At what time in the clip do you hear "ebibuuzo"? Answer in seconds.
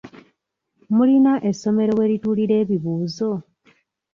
2.63-3.31